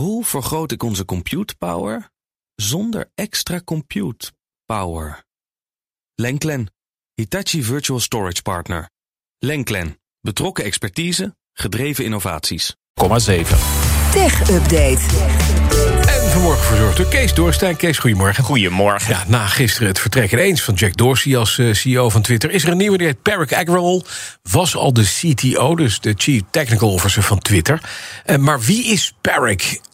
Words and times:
Hoe 0.00 0.24
vergroot 0.24 0.72
ik 0.72 0.82
onze 0.82 1.04
compute 1.04 1.54
power 1.56 2.10
zonder 2.54 3.10
extra 3.14 3.60
compute 3.64 4.32
power? 4.66 5.24
Lenklen, 6.14 6.72
Hitachi 7.14 7.62
Virtual 7.62 8.00
Storage 8.00 8.42
Partner. 8.42 8.90
Lenklen, 9.38 10.00
betrokken 10.20 10.64
expertise, 10.64 11.36
gedreven 11.52 12.04
innovaties. 12.04 12.76
7. 13.16 13.58
Tech 14.12 14.50
Update. 14.50 15.00
En 16.08 16.30
vanmorgen 16.30 16.64
verzorgd 16.64 16.96
door 16.96 17.08
Kees 17.08 17.34
Doorstein. 17.34 17.76
Kees, 17.76 17.98
goedemorgen. 17.98 18.44
Goedemorgen. 18.44 19.14
Ja, 19.14 19.24
na 19.28 19.46
gisteren 19.46 19.88
het 19.88 19.98
vertrek 19.98 20.32
ineens 20.32 20.62
van 20.62 20.74
Jack 20.74 20.96
Dorsey 20.96 21.36
als 21.36 21.58
eh, 21.58 21.72
CEO 21.72 22.08
van 22.08 22.22
Twitter... 22.22 22.50
is 22.50 22.64
er 22.64 22.70
een 22.70 22.76
nieuwe, 22.76 22.98
die 22.98 23.06
heet 23.06 23.22
Parag 23.22 23.52
Agrawal. 23.52 24.04
Was 24.42 24.76
al 24.76 24.92
de 24.92 25.04
CTO, 25.04 25.76
dus 25.76 26.00
de 26.00 26.14
Chief 26.16 26.42
Technical 26.50 26.92
Officer 26.92 27.22
van 27.22 27.38
Twitter. 27.38 27.80
Eh, 28.24 28.36
maar 28.36 28.60
wie 28.60 28.84
is 28.84 29.14
Parag 29.20 29.88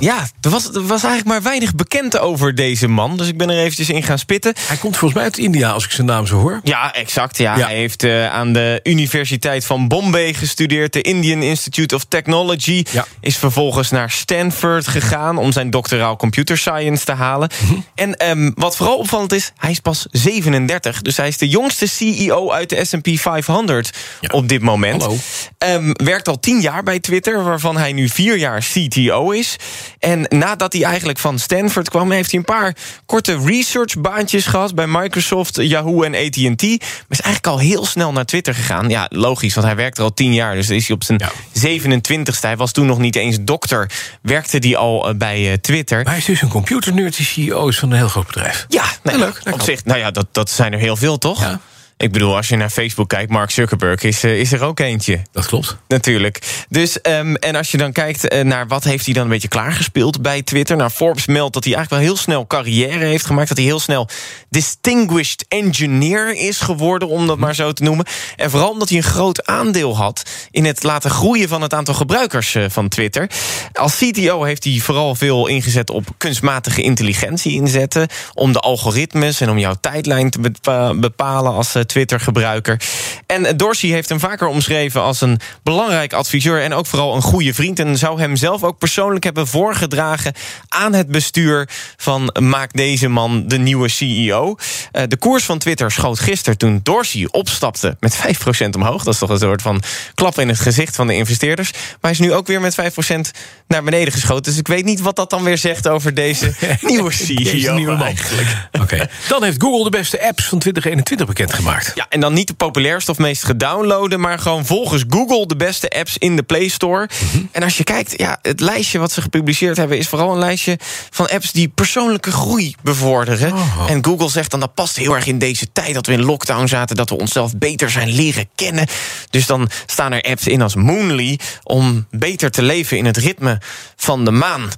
Ja, 0.00 0.26
er 0.40 0.50
was, 0.50 0.64
er 0.64 0.86
was 0.86 1.02
eigenlijk 1.02 1.24
maar 1.24 1.42
weinig 1.42 1.74
bekend 1.74 2.18
over 2.18 2.54
deze 2.54 2.88
man. 2.88 3.16
Dus 3.16 3.28
ik 3.28 3.38
ben 3.38 3.50
er 3.50 3.58
eventjes 3.58 3.90
in 3.90 4.02
gaan 4.02 4.18
spitten. 4.18 4.54
Hij 4.60 4.76
komt 4.76 4.96
volgens 4.96 5.14
mij 5.14 5.22
uit 5.22 5.38
India, 5.38 5.70
als 5.70 5.84
ik 5.84 5.90
zijn 5.90 6.06
naam 6.06 6.26
zo 6.26 6.40
hoor. 6.40 6.60
Ja, 6.62 6.94
exact. 6.94 7.38
Ja. 7.38 7.56
Ja. 7.56 7.66
Hij 7.66 7.76
heeft 7.76 8.02
eh, 8.02 8.32
aan 8.32 8.52
de 8.52 8.80
Universiteit 8.82 9.64
van 9.64 9.88
Bombay 9.88 10.34
gestudeerd. 10.34 10.92
De 10.92 11.02
Indian 11.02 11.42
Institute 11.42 11.94
of 11.94 12.04
Technology. 12.08 12.84
Ja. 12.90 13.06
Is 13.20 13.36
vervolgens 13.36 13.90
naar 13.90 14.10
Stanford 14.10 14.88
gegaan... 14.88 15.36
om 15.38 15.52
zijn 15.52 15.70
doctoraal 15.70 16.16
computer 16.16 16.58
science 16.58 17.04
te 17.04 17.12
halen. 17.12 17.50
Mhm. 17.62 17.74
En 17.94 18.16
ehm, 18.16 18.50
wat 18.54 18.76
vooral 18.76 18.96
opvallend 18.96 19.32
is, 19.32 19.52
hij 19.56 19.70
is 19.70 19.80
pas 19.80 20.06
37. 20.10 21.02
Dus 21.02 21.16
hij 21.16 21.28
is 21.28 21.38
de 21.38 21.48
jongste 21.48 21.86
CEO 21.86 22.50
uit 22.50 22.68
de 22.68 22.84
S&P 22.84 23.08
500 23.12 23.90
Ja. 24.20 24.28
op 24.32 24.48
dit 24.48 24.62
moment. 24.62 25.02
Hallo. 25.02 25.16
Ehm, 25.60 25.90
werkt 25.92 26.28
al 26.28 26.40
tien 26.40 26.60
jaar 26.60 26.82
bij 26.82 27.00
Twitter, 27.00 27.44
waarvan 27.44 27.76
hij 27.76 27.92
nu 27.92 28.08
vier 28.08 28.38
jaar 28.38 28.60
CTO 28.60 29.30
is. 29.30 29.56
En 29.98 30.26
nadat 30.28 30.72
hij 30.72 30.82
eigenlijk 30.82 31.18
van 31.18 31.38
Stanford 31.38 31.88
kwam... 31.88 32.10
heeft 32.10 32.30
hij 32.30 32.38
een 32.38 32.44
paar 32.44 32.74
korte 33.06 33.38
researchbaantjes 33.44 34.46
gehad... 34.46 34.74
bij 34.74 34.86
Microsoft, 34.86 35.56
Yahoo 35.56 36.02
en 36.02 36.14
AT&T. 36.14 36.62
Maar 36.62 37.08
is 37.08 37.20
eigenlijk 37.20 37.46
al 37.46 37.58
heel 37.58 37.86
snel 37.86 38.12
naar 38.12 38.24
Twitter 38.24 38.54
gegaan. 38.54 38.88
Ja, 38.88 39.06
logisch, 39.10 39.54
want 39.54 39.66
hij 39.66 39.76
werkt 39.76 39.98
er 39.98 40.04
al 40.04 40.14
tien 40.14 40.34
jaar. 40.34 40.54
Dus 40.54 40.70
is 40.70 40.86
hij 40.86 40.96
op 40.96 41.04
zijn 41.04 41.18
Ja. 41.18 41.32
27ste. 41.78 42.40
Hij 42.40 42.56
was 42.56 42.72
toen 42.72 42.86
nog 42.86 42.98
niet 42.98 43.16
eens 43.16 43.36
dokter. 43.40 43.90
Werkte 44.22 44.58
hij 44.58 44.76
al 44.76 45.08
eh, 45.08 45.14
bij 45.14 45.50
eh, 45.52 45.58
Twitter. 45.58 45.96
Maar 46.02 46.12
hij 46.12 46.18
is 46.18 46.24
dus 46.24 46.42
een 46.42 46.48
computernerd 46.48 47.16
die 47.16 47.26
CEO 47.26 47.68
is 47.68 47.78
van 47.78 47.90
een 47.90 47.96
heel 47.96 48.08
groot 48.08 48.26
bedrijf. 48.26 48.66
Ja, 48.68 48.84
nou, 49.02 49.18
Ja, 49.18 49.24
leuk, 49.24 49.54
op 49.54 49.62
zich, 49.62 49.84
nou 49.84 49.98
ja, 49.98 50.10
dat, 50.10 50.26
dat 50.32 50.50
zijn 50.50 50.72
er 50.72 50.78
heel 50.78 50.96
veel, 50.96 51.18
toch? 51.18 51.40
Ja. 51.40 51.60
Ik 52.00 52.12
bedoel, 52.12 52.36
als 52.36 52.48
je 52.48 52.56
naar 52.56 52.70
Facebook 52.70 53.08
kijkt, 53.08 53.30
Mark 53.30 53.50
Zuckerberg 53.50 54.02
is, 54.02 54.24
eh, 54.24 54.38
is 54.38 54.52
er 54.52 54.62
ook 54.62 54.80
eentje. 54.80 55.22
Dat 55.32 55.46
klopt. 55.46 55.76
Natuurlijk. 55.88 56.64
Dus, 56.68 57.00
ehm, 57.00 57.34
en 57.34 57.54
als 57.56 57.70
je 57.70 57.76
dan 57.76 57.92
kijkt 57.92 58.28
eh, 58.28 58.44
naar 58.44 58.66
wat 58.66 58.84
heeft 58.84 59.04
hij 59.04 59.14
dan 59.14 59.22
een 59.22 59.28
beetje 59.28 59.48
klaargespeeld 59.48 60.22
bij 60.22 60.42
Twitter. 60.42 60.76
Nou, 60.76 60.90
Forbes 60.90 61.26
meldt 61.26 61.54
dat 61.54 61.64
hij 61.64 61.74
eigenlijk 61.74 62.02
wel 62.02 62.12
heel 62.12 62.22
snel 62.22 62.46
carrière 62.46 63.04
heeft 63.04 63.26
gemaakt. 63.26 63.48
Dat 63.48 63.56
hij 63.56 63.66
heel 63.66 63.80
snel 63.80 64.08
distinguished 64.50 65.44
engineer 65.48 66.34
is 66.34 66.60
geworden, 66.60 67.08
om 67.08 67.26
dat 67.26 67.38
maar 67.38 67.54
zo 67.54 67.72
te 67.72 67.82
noemen. 67.82 68.06
En 68.36 68.50
vooral 68.50 68.70
omdat 68.70 68.88
hij 68.88 68.98
een 68.98 69.04
groot 69.04 69.46
aandeel 69.46 69.96
had 69.96 70.22
in 70.50 70.64
het 70.64 70.82
laten 70.82 71.10
groeien 71.10 71.48
van 71.48 71.62
het 71.62 71.74
aantal 71.74 71.94
gebruikers 71.94 72.54
eh, 72.54 72.64
van 72.68 72.88
Twitter. 72.88 73.30
Als 73.72 73.96
CTO 73.98 74.42
heeft 74.42 74.64
hij 74.64 74.78
vooral 74.78 75.14
veel 75.14 75.46
ingezet 75.46 75.90
op 75.90 76.04
kunstmatige 76.18 76.82
intelligentie 76.82 77.52
inzetten. 77.52 78.08
Om 78.34 78.52
de 78.52 78.60
algoritmes 78.60 79.40
en 79.40 79.50
om 79.50 79.58
jouw 79.58 79.74
tijdlijn 79.80 80.30
te 80.30 80.40
bepa- 80.40 80.94
bepalen 80.94 81.52
als 81.52 81.74
Twitter-gebruiker. 81.90 82.76
En 83.26 83.56
Dorsey 83.56 83.90
heeft 83.90 84.08
hem 84.08 84.20
vaker 84.20 84.46
omschreven 84.46 85.02
als 85.02 85.20
een 85.20 85.40
belangrijk 85.62 86.12
adviseur 86.12 86.62
en 86.62 86.72
ook 86.72 86.86
vooral 86.86 87.14
een 87.14 87.22
goede 87.22 87.54
vriend. 87.54 87.78
En 87.78 87.98
zou 87.98 88.20
hem 88.20 88.36
zelf 88.36 88.62
ook 88.62 88.78
persoonlijk 88.78 89.24
hebben 89.24 89.46
voorgedragen 89.46 90.34
aan 90.68 90.92
het 90.92 91.08
bestuur 91.08 91.68
van 91.96 92.36
maak 92.40 92.72
deze 92.72 93.08
man 93.08 93.48
de 93.48 93.58
nieuwe 93.58 93.88
CEO. 93.88 94.56
Eh, 94.92 95.02
de 95.08 95.16
koers 95.16 95.44
van 95.44 95.58
Twitter 95.58 95.90
schoot 95.90 96.18
gisteren 96.18 96.58
toen 96.58 96.80
Dorsey 96.82 97.28
opstapte 97.30 97.96
met 98.00 98.16
5% 98.16 98.74
omhoog. 98.74 99.04
Dat 99.04 99.14
is 99.14 99.20
toch 99.20 99.30
een 99.30 99.38
soort 99.38 99.62
van 99.62 99.82
klap 100.14 100.38
in 100.38 100.48
het 100.48 100.60
gezicht 100.60 100.96
van 100.96 101.06
de 101.06 101.14
investeerders. 101.14 101.72
Maar 101.72 101.96
hij 102.00 102.10
is 102.10 102.18
nu 102.18 102.32
ook 102.32 102.46
weer 102.46 102.60
met 102.60 102.74
5% 102.74 103.30
naar 103.68 103.82
beneden 103.82 104.12
geschoten. 104.12 104.42
Dus 104.42 104.58
ik 104.58 104.68
weet 104.68 104.84
niet 104.84 105.00
wat 105.00 105.16
dat 105.16 105.30
dan 105.30 105.42
weer 105.42 105.58
zegt 105.58 105.88
over 105.88 106.14
deze 106.14 106.54
nieuwe 106.80 107.12
CEO. 107.12 107.50
Deze 107.50 107.72
nieuwe 107.72 107.96
man. 107.96 108.14
Oké. 108.82 109.08
Dan 109.28 109.44
heeft 109.44 109.62
Google 109.62 109.84
de 109.84 109.90
beste 109.90 110.22
apps 110.22 110.44
van 110.44 110.58
2021 110.58 111.26
bekendgemaakt. 111.26 111.92
Ja, 111.94 112.06
en 112.08 112.20
dan 112.20 112.32
niet 112.32 112.46
de 112.46 112.54
populairste 112.54 113.09
of 113.10 113.18
meest 113.18 113.44
gedownloaden... 113.44 114.20
maar 114.20 114.38
gewoon 114.38 114.66
volgens 114.66 115.04
Google 115.08 115.46
de 115.46 115.56
beste 115.56 115.88
apps 115.88 116.18
in 116.18 116.36
de 116.36 116.42
Play 116.42 116.68
Store. 116.68 117.08
En 117.52 117.62
als 117.62 117.76
je 117.76 117.84
kijkt, 117.84 118.14
ja, 118.16 118.38
het 118.42 118.60
lijstje 118.60 118.98
wat 118.98 119.12
ze 119.12 119.22
gepubliceerd 119.22 119.76
hebben... 119.76 119.98
is 119.98 120.08
vooral 120.08 120.32
een 120.32 120.38
lijstje 120.38 120.78
van 121.10 121.28
apps 121.28 121.52
die 121.52 121.68
persoonlijke 121.68 122.32
groei 122.32 122.74
bevorderen. 122.82 123.52
Oh. 123.52 123.86
En 123.88 124.04
Google 124.04 124.28
zegt 124.28 124.50
dan, 124.50 124.60
dat 124.60 124.74
past 124.74 124.96
heel 124.96 125.14
erg 125.14 125.26
in 125.26 125.38
deze 125.38 125.72
tijd... 125.72 125.94
dat 125.94 126.06
we 126.06 126.12
in 126.12 126.24
lockdown 126.24 126.66
zaten, 126.66 126.96
dat 126.96 127.10
we 127.10 127.18
onszelf 127.18 127.56
beter 127.56 127.90
zijn 127.90 128.08
leren 128.08 128.48
kennen. 128.54 128.86
Dus 129.30 129.46
dan 129.46 129.70
staan 129.86 130.12
er 130.12 130.22
apps 130.22 130.46
in 130.46 130.62
als 130.62 130.74
Moonly... 130.74 131.38
om 131.62 132.06
beter 132.10 132.50
te 132.50 132.62
leven 132.62 132.96
in 132.96 133.04
het 133.04 133.16
ritme 133.16 133.60
van 133.96 134.24
de 134.24 134.30
maan... 134.30 134.68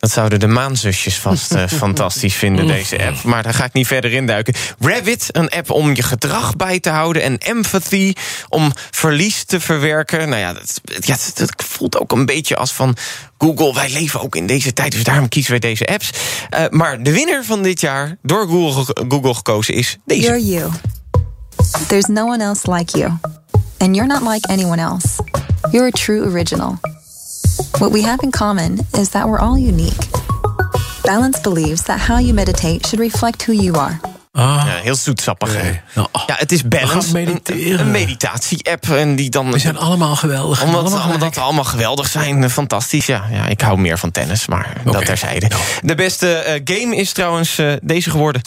Dat 0.00 0.10
zouden 0.10 0.40
de 0.40 0.46
maanzusjes 0.46 1.18
vast 1.18 1.52
eh, 1.52 1.66
fantastisch 1.82 2.34
vinden, 2.34 2.66
deze 2.66 3.06
app. 3.06 3.22
Maar 3.22 3.42
daar 3.42 3.54
ga 3.54 3.64
ik 3.64 3.72
niet 3.72 3.86
verder 3.86 4.12
in 4.12 4.26
duiken. 4.26 4.54
Rabbit, 4.78 5.26
een 5.32 5.48
app 5.48 5.70
om 5.70 5.94
je 5.94 6.02
gedrag 6.02 6.56
bij 6.56 6.80
te 6.80 6.90
houden. 6.90 7.22
En 7.22 7.38
Empathy, 7.38 8.12
om 8.48 8.72
verlies 8.90 9.44
te 9.44 9.60
verwerken. 9.60 10.28
Nou 10.28 10.40
ja, 10.40 10.52
dat, 10.52 10.80
ja, 11.00 11.16
dat- 11.16 11.32
dat 11.36 11.64
voelt 11.68 11.98
ook 12.00 12.12
een 12.12 12.26
beetje 12.26 12.56
als 12.56 12.72
van... 12.72 12.96
Google, 13.38 13.74
wij 13.74 13.90
leven 13.90 14.20
ook 14.20 14.36
in 14.36 14.46
deze 14.46 14.72
tijd, 14.72 14.92
dus 14.92 15.04
daarom 15.04 15.28
kiezen 15.28 15.50
wij 15.50 15.60
deze 15.60 15.86
apps. 15.86 16.10
Eh, 16.50 16.64
maar 16.70 17.02
de 17.02 17.12
winnaar 17.12 17.44
van 17.44 17.62
dit 17.62 17.80
jaar, 17.80 18.16
door 18.22 18.46
Google, 18.48 19.04
Google 19.08 19.34
gekozen, 19.34 19.74
is 19.74 19.98
deze. 20.06 20.20
You're 20.20 20.44
you. 20.44 20.70
There's 21.86 22.06
no 22.06 22.24
one 22.26 22.44
else 22.44 22.72
like 22.72 22.98
you. 22.98 23.12
And 23.78 23.96
you're 23.96 24.06
not 24.20 24.32
like 24.32 24.48
anyone 24.48 24.82
else. 24.82 25.06
You're 25.70 25.86
a 25.86 25.90
true 25.90 26.24
original. 26.30 26.78
What 27.78 27.92
we 27.92 28.02
have 28.02 28.22
in 28.22 28.30
common 28.30 28.78
is 28.98 29.08
that 29.08 29.24
we're 29.26 29.38
all 29.40 29.56
unique. 29.58 30.08
Balance 31.02 31.40
believes 31.40 31.82
that 31.82 31.98
how 31.98 32.18
you 32.18 32.34
meditate 32.34 32.86
should 32.86 33.00
reflect 33.12 33.44
who 33.46 33.52
you 33.52 33.78
are. 33.78 34.00
Ah, 34.32 34.62
Ja, 34.66 34.74
heel 34.82 34.94
zoetsappig. 34.94 35.52
Nou, 35.94 36.08
Ja, 36.26 36.34
het 36.38 36.52
is 36.52 36.62
We 36.62 36.68
Balance, 36.68 37.00
gaan 37.00 37.12
mediteren. 37.12 37.72
een, 37.72 37.78
een 37.86 37.90
meditatie-app. 37.90 38.88
En 38.90 39.16
die 39.16 39.30
dan 39.30 39.52
we 39.52 39.58
zijn 39.58 39.78
allemaal 39.78 40.16
geweldig. 40.16 40.62
Omdat, 40.62 40.80
allemaal 40.80 40.98
omdat 41.00 41.16
gelijk. 41.16 41.34
dat 41.34 41.44
allemaal 41.44 41.64
geweldig 41.64 42.08
zijn, 42.08 42.44
eh, 42.44 42.50
fantastisch. 42.50 43.06
Ja, 43.06 43.24
ja, 43.30 43.46
ik 43.46 43.60
hou 43.60 43.78
meer 43.78 43.98
van 43.98 44.10
tennis, 44.10 44.46
maar 44.46 44.72
dat 44.84 45.04
terzijde. 45.04 45.48
Nou. 45.48 45.62
De 45.82 45.94
beste 45.94 46.32
eh, 46.34 46.60
game 46.76 46.96
is 46.96 47.12
trouwens 47.12 47.58
eh, 47.58 47.72
deze 47.82 48.10
geworden. 48.10 48.42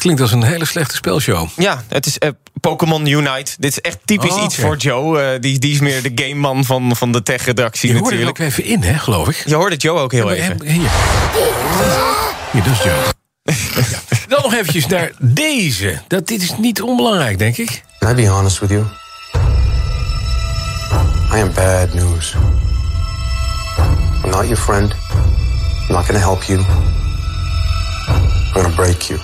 Klinkt 0.00 0.20
als 0.20 0.32
een 0.32 0.42
hele 0.42 0.64
slechte 0.64 0.94
spelshow. 0.94 1.48
Ja, 1.56 1.84
het 1.88 2.06
is 2.06 2.18
eh, 2.18 2.30
Pokémon 2.60 3.06
Unite. 3.06 3.52
Dit 3.58 3.70
is 3.70 3.80
echt 3.80 3.98
typisch 4.04 4.32
Oh, 4.32 4.42
iets 4.44 4.56
voor 4.56 4.76
Joe. 4.76 5.20
Eh, 5.22 5.40
die, 5.40 5.58
die 5.58 5.72
is 5.72 5.80
meer 5.80 6.02
de 6.02 6.12
gameman 6.14 6.64
van, 6.64 6.96
van 6.96 7.12
de 7.12 7.22
tech-redactie 7.22 7.92
Je 7.92 7.98
hoorde 7.98 8.16
er 8.16 8.24
natuurlijk. 8.24 8.40
ook 8.40 8.46
even 8.46 8.64
in, 8.64 8.92
hè, 8.92 8.98
geloof 8.98 9.28
ik. 9.28 9.42
Je 9.46 9.54
hoorde 9.54 9.76
Joe 9.76 9.98
ook 9.98 10.12
heel 10.12 10.24
Maar 10.24 10.34
even. 10.34 10.66
Hier. 10.66 10.90
Hier, 12.52 12.62
dat 12.62 12.72
is 12.72 12.82
Joe. 12.82 12.94
Ja. 13.44 13.98
Dan 14.28 14.42
nog 14.42 14.54
eventjes 14.54 14.86
naar 14.86 15.10
deze. 15.18 16.00
Dat, 16.08 16.26
dit 16.28 16.42
is 16.42 16.56
niet 16.58 16.82
onbelangrijk, 16.82 17.38
denk 17.38 17.56
ik. 17.56 17.82
Can 17.98 18.10
I 18.10 18.14
be 18.14 18.28
honest 18.28 18.58
with 18.58 18.70
you? 18.70 18.84
I 21.34 21.40
am 21.40 21.52
bad 21.54 21.94
news. 21.94 22.34
I'm 24.24 24.30
not 24.30 24.42
your 24.42 24.56
friend. 24.56 24.94
I'm 25.88 25.94
not 25.94 26.04
gonna 26.04 26.18
help 26.18 26.42
you. 26.42 26.58
I'm 26.58 28.52
gonna 28.52 28.74
break 28.74 29.02
you. 29.02 29.20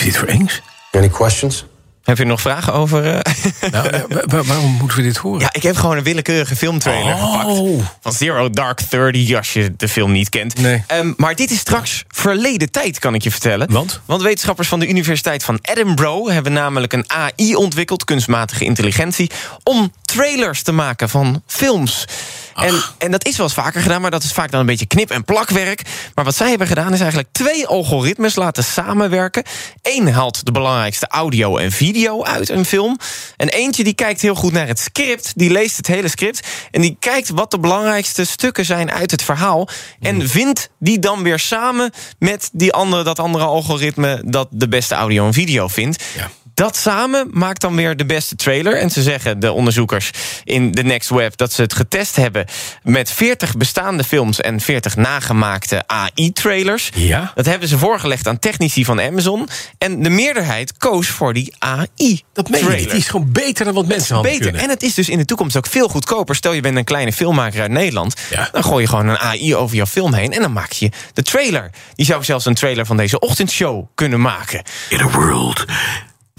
Het 0.00 0.08
is 0.08 0.14
dit 0.14 0.22
voor 0.22 0.34
Engs. 0.34 0.62
Any 0.92 1.08
questions? 1.08 1.64
Heb 2.10 2.18
je 2.18 2.24
nog 2.24 2.40
vragen 2.40 2.72
over... 2.72 3.06
eh? 3.14 3.32
Nou, 3.70 3.88
eh, 3.88 4.00
wa- 4.08 4.22
wa- 4.26 4.42
waarom 4.42 4.70
moeten 4.72 4.96
we 4.96 5.02
dit 5.02 5.16
horen? 5.16 5.40
Ja, 5.40 5.48
ik 5.52 5.62
heb 5.62 5.76
gewoon 5.76 5.96
een 5.96 6.02
willekeurige 6.02 6.56
filmtrailer 6.56 7.14
Oh. 7.14 7.40
gepakt. 7.40 7.96
Van 8.00 8.12
Zero 8.12 8.50
Dark 8.50 8.80
Thirty, 8.80 9.36
als 9.36 9.52
je 9.52 9.72
de 9.76 9.88
film 9.88 10.12
niet 10.12 10.28
kent. 10.28 10.58
Nee. 10.58 10.84
Ehm, 10.86 11.12
maar 11.16 11.34
dit 11.34 11.50
is 11.50 11.58
straks 11.58 12.04
verleden 12.08 12.70
tijd, 12.70 12.98
kan 12.98 13.14
ik 13.14 13.22
je 13.22 13.30
vertellen. 13.30 13.72
Want? 13.72 14.00
Want 14.04 14.22
wetenschappers 14.22 14.68
van 14.68 14.80
de 14.80 14.88
Universiteit 14.88 15.44
van 15.44 15.58
Edinburgh... 15.62 16.32
hebben 16.32 16.52
namelijk 16.52 16.92
een 16.92 17.04
AI 17.06 17.54
ontwikkeld, 17.56 18.04
kunstmatige 18.04 18.64
intelligentie... 18.64 19.30
om 19.62 19.92
trailers 20.04 20.62
te 20.62 20.72
maken 20.72 21.08
van 21.08 21.42
films. 21.46 22.04
En, 22.54 22.74
en 22.98 23.10
dat 23.10 23.26
is 23.26 23.36
wel 23.36 23.46
eens 23.46 23.54
vaker 23.54 23.82
gedaan, 23.82 24.00
maar 24.00 24.10
dat 24.10 24.22
is 24.22 24.32
vaak 24.32 24.50
dan 24.50 24.60
een 24.60 24.66
beetje 24.66 24.86
knip- 24.86 25.10
en 25.10 25.24
plakwerk. 25.24 25.82
Maar 26.14 26.24
wat 26.24 26.36
zij 26.36 26.48
hebben 26.48 26.66
gedaan 26.66 26.92
is 26.92 26.98
eigenlijk 27.00 27.28
twee 27.32 27.66
algoritmes 27.66 28.34
laten 28.34 28.64
samenwerken. 28.64 29.42
Eén 29.82 30.12
haalt 30.12 30.44
de 30.46 30.52
belangrijkste 30.52 31.06
audio 31.08 31.56
en 31.56 31.72
video 31.72 31.99
video 32.00 32.24
uit, 32.24 32.48
een 32.48 32.64
film. 32.64 32.98
En 33.36 33.48
eentje 33.48 33.84
die 33.84 33.94
kijkt 33.94 34.20
heel 34.20 34.34
goed 34.34 34.52
naar 34.52 34.66
het 34.66 34.78
script. 34.78 35.32
Die 35.36 35.50
leest 35.50 35.76
het 35.76 35.86
hele 35.86 36.08
script. 36.08 36.48
En 36.70 36.80
die 36.80 36.96
kijkt 36.98 37.28
wat 37.28 37.50
de 37.50 37.58
belangrijkste 37.58 38.24
stukken 38.24 38.64
zijn 38.64 38.90
uit 38.90 39.10
het 39.10 39.22
verhaal. 39.22 39.68
En 40.00 40.28
vindt 40.28 40.70
die 40.78 40.98
dan 40.98 41.22
weer 41.22 41.38
samen 41.38 41.92
met 42.18 42.50
die 42.52 42.72
andere, 42.72 43.02
dat 43.02 43.18
andere 43.18 43.44
algoritme... 43.44 44.22
dat 44.24 44.48
de 44.50 44.68
beste 44.68 44.94
audio 44.94 45.26
en 45.26 45.32
video 45.32 45.68
vindt. 45.68 46.04
Ja. 46.16 46.30
Dat 46.54 46.76
samen 46.76 47.28
maakt 47.30 47.60
dan 47.60 47.76
weer 47.76 47.96
de 47.96 48.06
beste 48.06 48.36
trailer. 48.36 48.76
En 48.76 48.90
ze 48.90 49.02
zeggen, 49.02 49.40
de 49.40 49.52
onderzoekers 49.52 50.10
in 50.44 50.72
The 50.72 50.82
Next 50.82 51.08
Web... 51.08 51.36
dat 51.36 51.52
ze 51.52 51.62
het 51.62 51.74
getest 51.74 52.16
hebben 52.16 52.46
met 52.82 53.10
40 53.10 53.56
bestaande 53.56 54.04
films... 54.04 54.40
en 54.40 54.60
40 54.60 54.96
nagemaakte 54.96 55.82
AI-trailers. 55.86 56.90
Ja. 56.94 57.32
Dat 57.34 57.46
hebben 57.46 57.68
ze 57.68 57.78
voorgelegd 57.78 58.26
aan 58.26 58.38
technici 58.38 58.84
van 58.84 59.00
Amazon. 59.00 59.48
En 59.78 60.02
de 60.02 60.10
meerderheid 60.10 60.76
koos 60.76 61.08
voor 61.08 61.32
die 61.32 61.54
AI. 61.58 61.86
Dat 62.32 62.48
meen 62.48 62.64
je 62.64 62.70
niet. 62.70 62.90
Die 62.90 62.98
is 62.98 63.08
gewoon 63.08 63.32
beter 63.32 63.64
dan 63.64 63.74
wat 63.74 63.86
mensen 63.86 64.14
hadden 64.14 64.32
Beter. 64.32 64.46
kunnen. 64.46 64.68
En 64.68 64.70
het 64.70 64.82
is 64.82 64.94
dus 64.94 65.08
in 65.08 65.18
de 65.18 65.24
toekomst 65.24 65.56
ook 65.56 65.66
veel 65.66 65.88
goedkoper. 65.88 66.34
Stel 66.34 66.52
je 66.52 66.60
bent 66.60 66.76
een 66.76 66.84
kleine 66.84 67.12
filmmaker 67.12 67.60
uit 67.60 67.70
Nederland. 67.70 68.14
Ja. 68.30 68.48
Dan 68.52 68.64
gooi 68.64 68.82
je 68.82 68.88
gewoon 68.88 69.08
een 69.08 69.18
AI 69.18 69.56
over 69.56 69.76
jouw 69.76 69.86
film 69.86 70.14
heen. 70.14 70.32
En 70.32 70.42
dan 70.42 70.52
maak 70.52 70.72
je 70.72 70.90
de 71.12 71.22
trailer. 71.22 71.70
Die 71.94 72.06
zou 72.06 72.24
zelfs 72.24 72.44
een 72.44 72.54
trailer 72.54 72.86
van 72.86 72.96
deze 72.96 73.18
ochtendshow 73.18 73.86
kunnen 73.94 74.20
maken. 74.20 74.62
In 74.88 75.00
a 75.00 75.10
world 75.10 75.64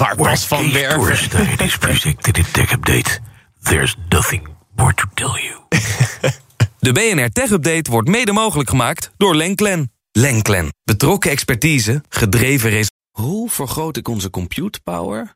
Waar 0.01 0.15
Bas 0.15 0.45
van 0.45 0.71
Werven... 0.71 1.13
is 1.57 1.77
predicted 1.77 2.37
in 2.37 2.45
Tech 2.51 2.71
Update, 2.71 3.19
there's 3.63 3.95
nothing 4.09 4.47
more 4.75 4.93
to 4.93 5.03
tell 5.13 5.41
you. 5.41 5.59
De 6.79 6.91
BNR 6.91 7.29
Tech 7.29 7.49
Update 7.49 7.91
wordt 7.91 8.07
mede 8.07 8.31
mogelijk 8.31 8.69
gemaakt 8.69 9.11
door 9.17 9.35
Lenklen. 9.35 9.91
Lenklen. 10.11 10.73
Betrokken 10.83 11.31
expertise, 11.31 12.03
gedreven 12.09 12.69
resultaten. 12.69 12.99
Hoe 13.11 13.49
vergroot 13.49 13.97
ik 13.97 14.07
onze 14.07 14.29
compute 14.29 14.79
power 14.83 15.35